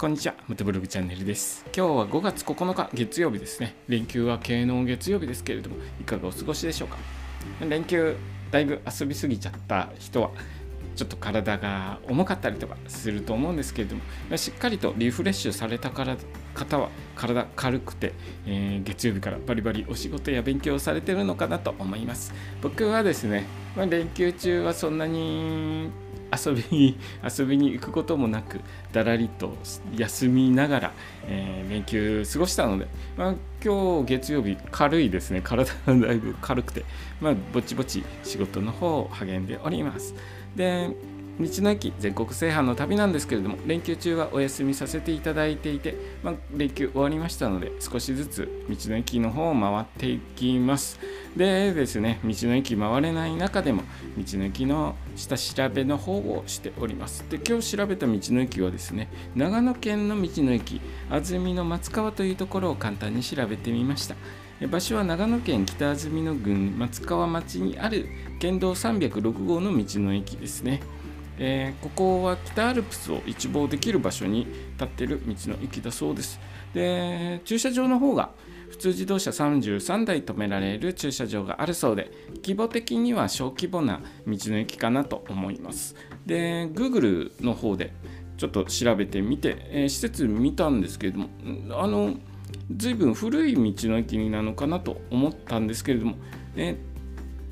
[0.00, 1.62] こんにちは、ムトブログチャンネルです。
[1.76, 3.76] 今日は5月9日月曜日ですね。
[3.86, 6.96] 連休は敬納月曜日ですけれども、いかがお過ごしでしょうか？
[7.68, 8.16] 連休、
[8.50, 10.30] だいぶ遊びすぎちゃった人は、
[10.96, 16.16] ちょっと体が重かったりとかすると思うんですけれども、しっかりとリフレッシュされたから
[16.54, 18.14] 方は、体軽くて、
[18.46, 22.32] えー月曜日からバリバリお仕事や勉強をされてるのかなと思います。
[22.62, 23.44] 僕はですね、
[23.76, 25.90] まあ、連休中はそんなに
[26.32, 26.98] 遊びに
[27.38, 28.60] 遊びに行くこともなく
[28.92, 29.54] だらりと
[29.96, 30.92] 休みながら、
[31.26, 33.34] えー連休過ごしたので、まあ、
[33.64, 35.40] 今日月曜日軽いですね。
[35.40, 36.84] 体がだいぶ軽くて、
[37.20, 40.14] まあ、ぼちぼち仕事の方を励んでおります。
[40.56, 40.90] で
[41.40, 50.98] 道の駅全国制覇の旅なんですけれども連休中はお休みさせていただいていて、まあ、連休終わりましたので少しずつ道の駅の方を回っていきます。
[51.36, 53.82] でですね道の駅回れない中でも
[54.18, 57.24] 道の駅の下調べの方をしております。
[57.30, 64.16] で今日調べた道の駅はですね長野県の道の駅安曇野松川というところを簡単に調べてみました。
[64.68, 68.08] 場所は長野県北安曇野郡松川町にある
[68.40, 70.82] 県道306号の道の駅ですね。
[71.42, 76.38] えーここは北アルプスを一望できる場所に立っている道の駅だそうです。
[76.74, 78.30] で駐車場の方が
[78.68, 85.96] 普通自動車33台止められる駐車場があるそうで規模的には小規模な道の駅かなと思います。
[86.26, 87.92] で Google の方で
[88.36, 91.28] ちょっと調べてみて、えー施設見たんですけれども
[91.72, 92.14] あの
[92.74, 96.16] 随分古い道の駅なのかなと思ったんですけれども、
[96.54, 96.90] えー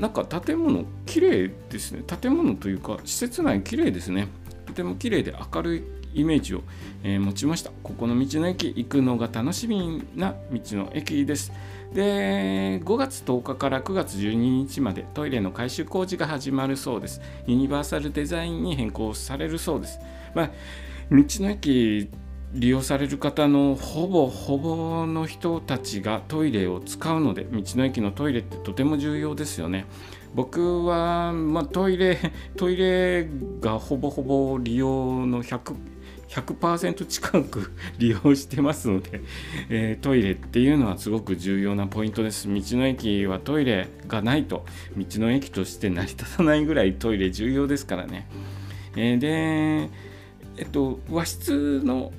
[0.00, 2.04] なんか建物綺麗ですね。
[2.06, 4.28] 建物というか施設内綺麗ですね。
[4.66, 5.76] とても綺麗で明る
[6.14, 6.62] いイメージを、
[7.02, 7.72] えー持ちました。
[7.82, 11.52] ここの道の駅行くのが楽しみな道の駅です。
[11.92, 17.20] で5月10日から9月12日までトイレの改修工事が始まるそうです。
[17.44, 19.98] ユニバーサルデザインに変更されるそうです。
[20.32, 20.50] まあ
[21.10, 22.08] 道の駅
[22.52, 29.86] 利用される方のほぼほぼの人たちがトイレを使うので道の駅のトイレってとても重要ですよね。
[30.34, 32.18] 僕は、まあ、トイレ
[32.56, 33.28] トイレ
[33.60, 35.74] がほぼほぼ利用の100
[36.30, 39.20] 100%近く 利用してますので、
[39.68, 42.46] えートイレっていうのはすごく重要なポイントです。
[42.46, 44.64] 道の駅はトイレがないと
[44.96, 48.28] 道の駅として成り立たないぐらいトイレ重要ですからね、
[48.96, 49.90] えーで
[50.56, 52.12] えっと和室の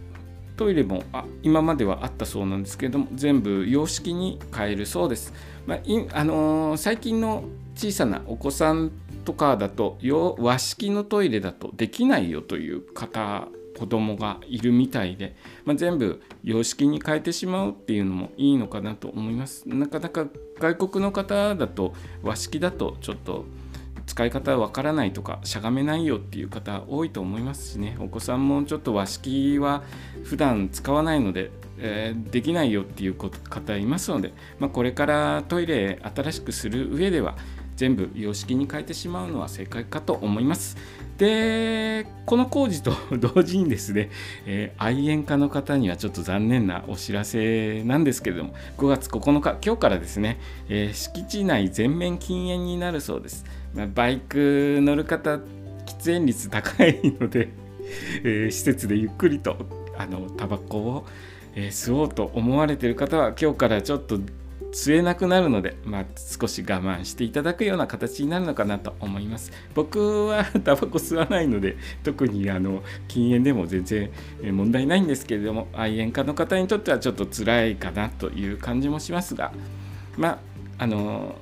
[0.58, 5.34] トイレもあ今まではあったそうなんですけれども全部洋式に変えるそうです。
[5.66, 7.44] まあいあのー最近の
[7.76, 8.92] 小さなお子さん
[9.26, 9.98] とかだと
[10.38, 13.48] 和式のトイレだとできないよという方
[13.78, 15.36] 子供がいるみたいで、
[15.66, 19.68] まあ、全部洋式に変えてしまうっていうのもいいのかなと思います。
[19.68, 20.28] なかなか
[20.60, 23.46] 外国の方だと和式だとちょっと
[24.12, 27.96] 使い方わからないとかしゃがめないよっていう方多いと思いますしね。
[28.02, 29.84] お子さんもちょっと和式は
[30.26, 37.38] 普段使わないので、えーできないよっていう方いますので、まあ、これからトイレ新しくする上では
[37.82, 40.78] 全部洋式に変えてしまうのは正解かと思います。
[41.18, 44.12] でこの工事と 同時にですね、
[44.46, 53.46] えー愛煙家の方にはちょっと残念なお知らせなんですけれども5月9日今日からですね、えー敷地内全面禁煙になるそうです。
[53.74, 55.38] まあバイク乗る方
[55.88, 57.50] 喫煙率高いので、
[58.24, 59.58] えー施設でゆっくりと
[59.98, 61.06] あのタバコを、
[61.56, 64.20] えー吸おうと思われている方は今日からちょっと
[64.72, 69.52] 吸えなくなるので、まあ、少し我慢していただくような形になるのかなと思います。
[69.76, 74.10] 僕は タバコ吸わないので特にあの禁煙でも全然
[74.52, 79.52] 問題ないんですけれども愛煙家の方にとってはちょっと辛いかなという感じもしますが
[80.18, 81.36] まああの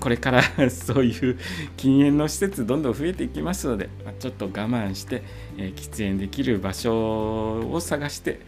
[0.00, 1.38] これから そういう
[1.76, 5.22] 禁煙の施設どんどん増えていきますので、まちょっと我慢して、
[5.56, 8.40] え喫煙できる場所を探して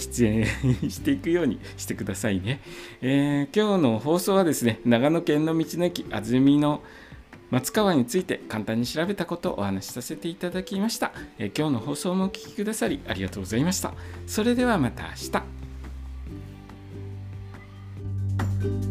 [0.00, 0.48] 喫
[0.80, 2.60] 煙 していくようにしてくださいね、
[3.02, 6.82] えー今日の放送はですね長野県の道の駅安曇の
[7.50, 13.92] 松川について簡単に調べたことをお話しさせていただきました、えー今日の放送もお聴きくださりありがとうございました。
[14.26, 15.08] それではまた明
[18.82, 18.89] 日。